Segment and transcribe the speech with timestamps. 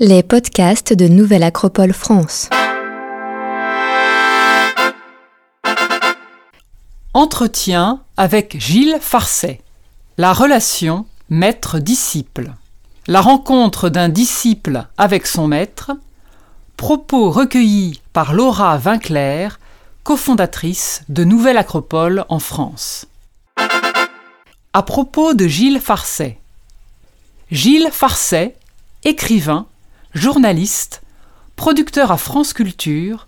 [0.00, 2.50] Les podcasts de Nouvelle Acropole France.
[7.12, 9.60] Entretien avec Gilles Farcet.
[10.18, 12.54] La relation maître-disciple.
[13.06, 15.92] La rencontre d'un disciple avec son maître.
[16.76, 19.60] Propos recueillis par Laura Vinclair,
[20.02, 23.06] cofondatrice de Nouvelle Acropole en France.
[24.72, 26.40] À propos de Gilles Farcet.
[27.52, 28.56] Gilles Farcet,
[29.04, 29.68] écrivain,
[30.14, 31.02] journaliste,
[31.56, 33.26] producteur à France Culture,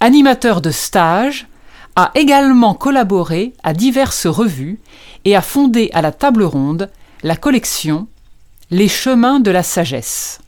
[0.00, 1.46] animateur de stages,
[1.96, 4.80] a également collaboré à diverses revues
[5.24, 6.90] et a fondé à la table ronde
[7.22, 8.08] la collection
[8.70, 10.40] Les chemins de la sagesse.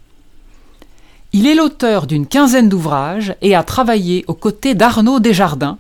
[1.33, 5.79] Il est l'auteur d'une quinzaine d'ouvrages et a travaillé aux côtés d'Arnaud Desjardins,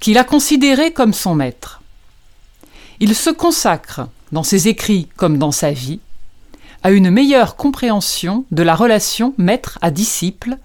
[0.00, 1.80] qu'il a considéré comme son maître.
[2.98, 6.00] Il se consacre, dans ses écrits comme dans sa vie,
[6.82, 10.56] à une meilleure compréhension de la relation maître à disciple,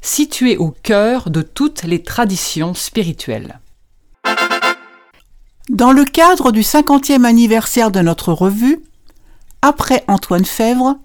[0.00, 3.60] située au cœur de toutes les traditions spirituelles.
[5.68, 8.80] Dans le cadre du 50e anniversaire de notre revue,
[9.62, 10.96] après Antoine Fèvre,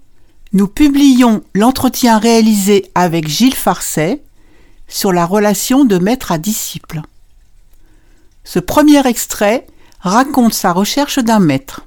[0.53, 4.23] nous publions l'entretien réalisé avec Gilles Farcet
[4.87, 7.01] sur la relation de maître à disciple.
[8.43, 9.67] Ce premier extrait
[9.99, 11.86] raconte sa recherche d'un maître.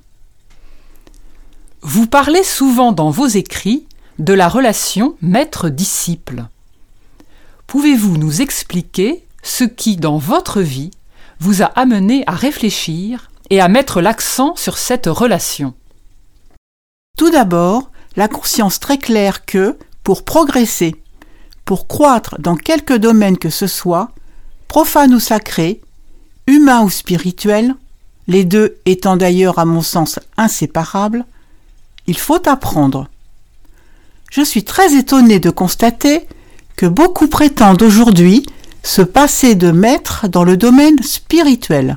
[1.82, 3.86] Vous parlez souvent dans vos écrits
[4.18, 6.44] de la relation maître-disciple.
[7.66, 10.90] Pouvez-vous nous expliquer ce qui, dans votre vie,
[11.38, 15.72] vous a amené à réfléchir et à mettre l'accent sur cette relation?
[17.16, 20.96] Tout d'abord, la conscience très claire que, pour progresser,
[21.64, 24.10] pour croître dans quelque domaine que ce soit,
[24.68, 25.80] profane ou sacré,
[26.46, 27.74] humain ou spirituel,
[28.26, 31.24] les deux étant d'ailleurs à mon sens inséparables,
[32.10, 33.06] il faut apprendre.
[34.32, 36.26] Je suis très étonné de constater
[36.74, 38.46] que beaucoup prétendent aujourd'hui
[38.82, 41.96] se passer de maître dans le domaine spirituel,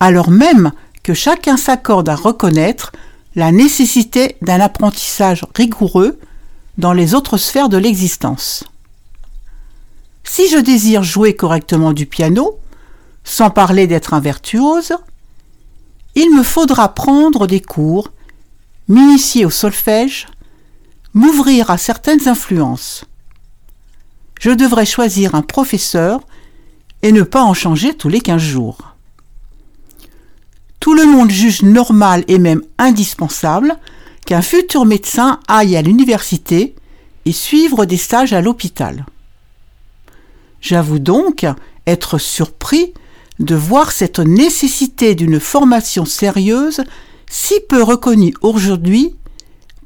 [0.00, 0.72] alors même
[1.02, 2.92] que chacun s'accorde à reconnaître
[3.34, 6.18] la nécessité d'un apprentissage rigoureux
[6.78, 8.64] dans les autres sphères de l'existence.
[10.24, 12.58] Si je désire jouer correctement du piano,
[13.24, 14.94] sans parler d'être un virtuose,
[16.14, 18.08] il me faudra prendre des cours
[18.88, 20.26] m'initier au solfège,
[21.14, 23.04] m'ouvrir à certaines influences.
[24.40, 26.20] Je devrais choisir un professeur
[27.02, 28.94] et ne pas en changer tous les quinze jours.
[30.80, 33.76] Tout le monde juge normal et même indispensable
[34.26, 36.74] qu'un futur médecin aille à l'université
[37.24, 39.06] et suivre des stages à l'hôpital.
[40.60, 41.46] J'avoue donc
[41.86, 42.92] être surpris
[43.38, 46.82] de voir cette nécessité d'une formation sérieuse
[47.28, 49.16] si peu reconnu aujourd'hui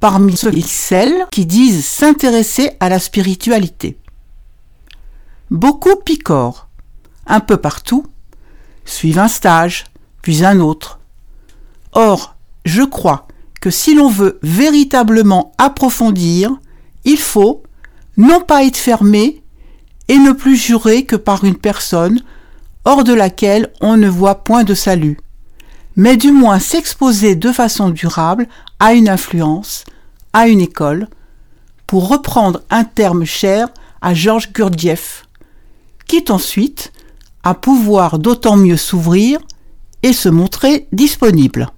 [0.00, 3.98] parmi ceux et celles qui disent s'intéresser à la spiritualité.
[5.50, 6.68] Beaucoup picorent,
[7.26, 8.06] un peu partout,
[8.84, 9.84] suivent un stage,
[10.22, 11.00] puis un autre.
[11.92, 13.26] Or, je crois
[13.60, 16.58] que si l'on veut véritablement approfondir,
[17.04, 17.62] il faut
[18.16, 19.42] non pas être fermé
[20.08, 22.20] et ne plus jurer que par une personne
[22.84, 25.18] hors de laquelle on ne voit point de salut
[25.98, 28.46] mais du moins s'exposer de façon durable
[28.78, 29.84] à une influence,
[30.32, 31.08] à une école,
[31.88, 33.68] pour reprendre un terme cher
[34.00, 35.26] à Georges Gurdjieff,
[36.06, 36.92] quitte ensuite
[37.42, 39.40] à pouvoir d'autant mieux s'ouvrir
[40.04, 41.68] et se montrer disponible.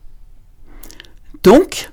[1.42, 1.90] Donc,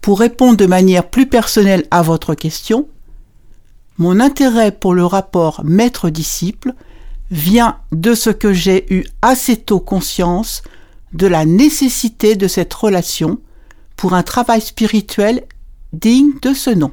[0.00, 2.88] pour répondre de manière plus personnelle à votre question,
[3.98, 6.74] mon intérêt pour le rapport maître-disciple
[7.30, 10.64] vient de ce que j'ai eu assez tôt conscience
[11.14, 13.38] de la nécessité de cette relation
[13.96, 15.44] pour un travail spirituel
[15.92, 16.92] digne de ce nom.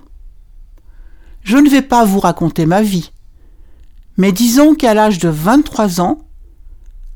[1.44, 3.12] Je ne vais pas vous raconter ma vie,
[4.18, 6.20] mais disons qu'à l'âge de 23 ans,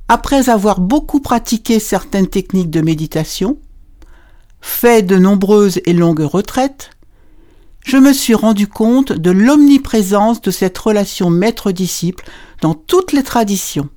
[0.08, 3.60] après avoir beaucoup pratiqué certaines techniques de méditation,
[4.62, 6.90] fait de nombreuses et longues retraites,
[7.84, 12.26] je me suis rendu compte de l'omniprésence de cette relation maître-disciple
[12.62, 13.90] dans toutes les traditions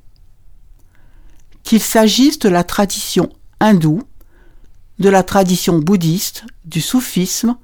[1.69, 3.29] qu'il s'agisse de la tradition
[3.61, 4.03] hindoue,
[5.01, 7.59] de la tradition bouddhiste, du soufisme,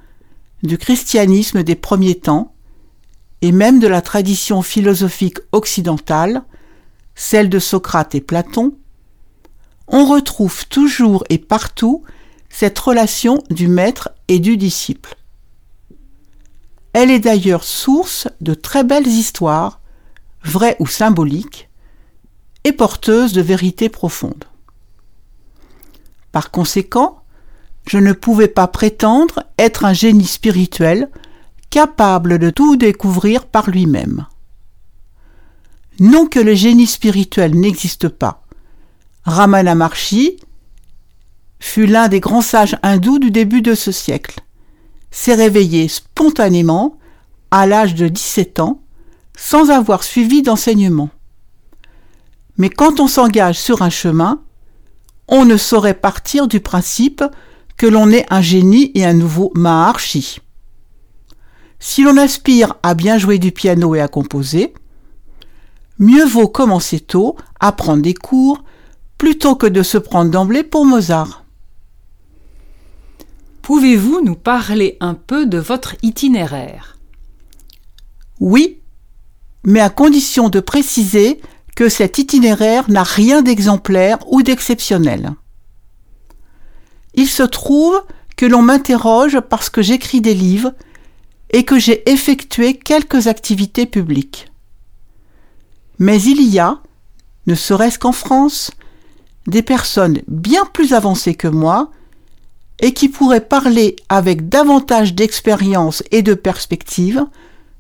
[0.63, 2.55] du christianisme des premiers temps,
[3.41, 6.43] et même de la tradition philosophique occidentale,
[7.15, 8.77] celle de Socrate et Platon,
[9.89, 12.05] on retrouve toujours et partout
[12.51, 15.17] cette relation du maître et du disciple.
[16.93, 19.81] Elle est d'ailleurs source de très belles histoires,
[20.43, 21.71] vraies ou symboliques,
[22.65, 24.45] et porteuse de vérités profondes.
[26.33, 27.23] Par conséquent,
[27.87, 31.11] je ne pouvais pas prétendre être un génie spirituel,
[31.71, 34.27] capable de tout découvrir par lui-même.
[36.01, 38.43] Non que le génie spirituel n'existe pas.
[39.25, 40.39] Ramana Maharshi
[41.61, 44.41] fut l'un des grands sages hindous du début de ce siècle.
[45.11, 46.99] S'est réveillé spontanément
[47.51, 48.83] à l'âge de 17 ans
[49.37, 51.11] sans avoir suivi d'enseignement.
[52.57, 54.43] Mais quand on s'engage sur un chemin,
[55.29, 57.25] on ne saurait partir du principe
[57.77, 60.39] que l'on est un génie et un nouveau Maharshi.
[61.81, 64.73] Si l'on aspire à bien jouer du piano et à composer,
[65.99, 68.63] mieux vaut commencer tôt à prendre des cours
[69.19, 71.45] plutôt que de se prendre d'emblée pour Mozart.
[73.63, 76.99] Pouvez-vous nous parler un peu de votre itinéraire?
[78.39, 78.81] Oui,
[79.65, 81.41] mais à condition de préciser
[81.75, 85.33] que cet itinéraire n'a rien d'exemplaire ou d'exceptionnel.
[87.15, 88.01] Il se trouve
[88.37, 90.73] que l'on m'interroge parce que j'écris des livres
[91.51, 94.51] et que j'ai effectué quelques activités publiques.
[95.99, 96.81] Mais il y a,
[97.47, 98.73] ne serait-ce qu'en France,
[99.47, 101.91] des personnes bien plus avancées que moi
[102.81, 107.25] et qui pourraient parler avec davantage d'expérience et de perspective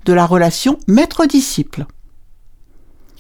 [0.05, 1.87] de la relation maître-disciple.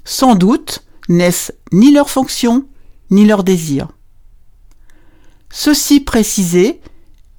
[0.04, 2.66] Sans doute n'est-ce ni leur fonction,
[3.10, 3.88] ni leur désir.
[5.50, 6.80] Ceci précisé,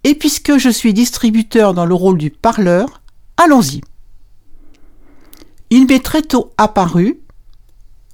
[0.03, 3.01] et puisque je suis distributeur dans le rôle du parleur,
[3.37, 3.81] allons-y.
[5.69, 7.19] Il m'est très tôt apparu,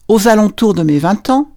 [0.07, 1.51] aux alentours de mes 20 ans,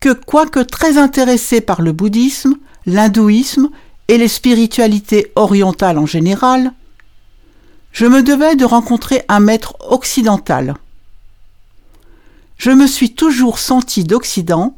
[0.00, 2.54] que quoique très intéressé par le bouddhisme,
[2.86, 3.70] l'hindouisme
[4.08, 6.72] et les spiritualités orientales en général,
[7.92, 10.74] je me devais de rencontrer un maître occidental.
[12.56, 14.76] Je me suis toujours senti d'Occident,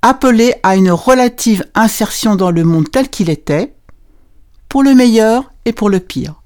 [0.00, 3.74] appelé à une relative insertion dans le monde tel qu'il était,
[4.68, 6.42] pour le meilleur et pour le pire.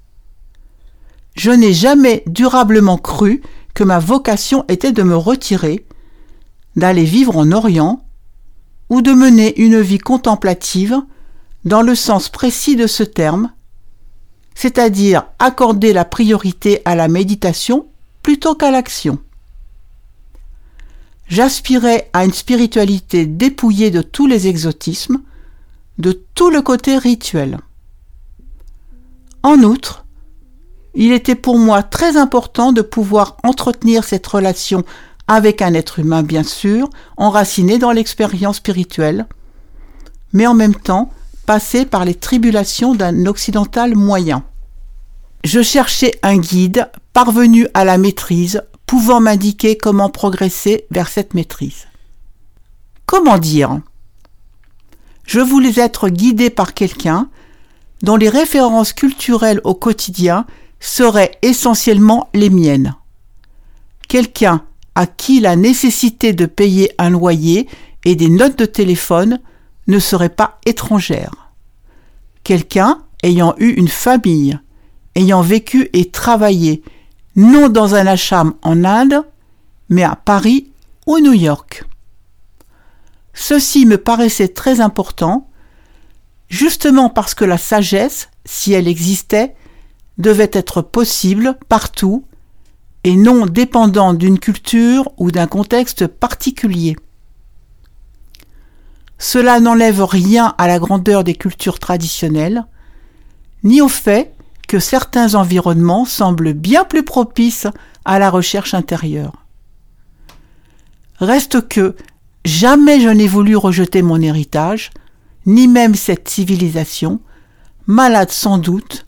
[1.35, 3.41] Je n'ai jamais durablement cru
[3.73, 5.85] que ma vocation était de me retirer,
[6.75, 8.03] d'aller vivre en Orient,
[8.89, 11.01] ou de mener une vie contemplative
[11.65, 13.51] dans le sens précis de ce terme,
[14.55, 17.87] c'est-à-dire accorder la priorité à la méditation
[18.23, 19.19] plutôt qu'à l'action.
[21.27, 25.21] J'aspirais à une spiritualité dépouillée de tous les exotismes,
[25.97, 27.59] de tout le côté rituel.
[29.43, 30.05] En outre,
[30.95, 34.83] il était pour moi très important de pouvoir entretenir cette relation
[35.27, 39.27] avec un être humain bien sûr, enraciné dans l'expérience spirituelle,
[40.33, 41.11] mais en même temps
[41.45, 44.43] passer par les tribulations d'un occidental moyen.
[45.43, 51.87] Je cherchais un guide parvenu à la maîtrise, pouvant m'indiquer comment progresser vers cette maîtrise.
[53.05, 53.79] Comment dire?
[55.25, 57.29] Je voulais être guidé par quelqu'un
[58.01, 60.45] dont les références culturelles au quotidien
[60.79, 62.95] seraient essentiellement les miennes.
[64.07, 64.63] Quelqu'un
[64.95, 67.67] à qui la nécessité de payer un loyer
[68.05, 69.39] et des notes de téléphone
[69.87, 71.51] ne serait pas étrangère.
[72.43, 74.57] Quelqu'un ayant eu une famille,
[75.15, 76.83] ayant vécu et travaillé,
[77.37, 79.23] non dans un ashram en Inde,
[79.89, 80.71] mais à Paris
[81.05, 81.85] ou New York.
[83.33, 85.47] Ceci me paraissait très important,
[86.49, 89.55] justement parce que la sagesse, si elle existait,
[90.17, 92.25] devait être possible partout
[93.03, 96.97] et non dépendant d'une culture ou d'un contexte particulier.
[99.19, 102.65] Cela n'enlève rien à la grandeur des cultures traditionnelles,
[103.63, 104.33] ni au fait
[104.67, 107.67] que certains environnements semblent bien plus propices
[108.05, 109.45] à la recherche intérieure.
[111.19, 111.95] Reste que
[112.45, 114.91] jamais je n'ai voulu rejeter mon héritage,
[115.45, 117.21] ni même cette civilisation,
[117.87, 119.05] malade sans doute,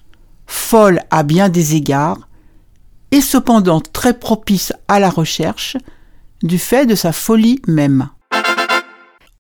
[0.48, 2.28] folle à bien des égards,
[3.12, 5.78] et cependant très propice à la recherche,
[6.42, 8.10] du fait de sa folie même.